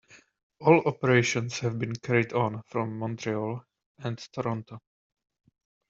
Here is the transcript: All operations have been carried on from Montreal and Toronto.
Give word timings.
All 0.61 0.79
operations 0.87 1.59
have 1.59 1.77
been 1.77 1.93
carried 1.93 2.33
on 2.33 2.63
from 2.65 2.97
Montreal 2.97 3.63
and 3.99 4.17
Toronto. 4.33 4.79